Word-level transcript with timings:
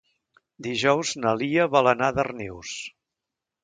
Dijous 0.67 1.13
na 1.25 1.35
Lia 1.43 1.69
vol 1.77 1.93
anar 1.95 2.11
a 2.11 2.19
Darnius. 2.19 2.77